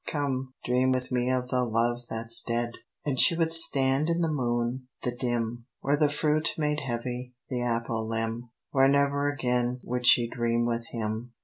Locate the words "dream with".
0.65-1.11, 10.27-10.87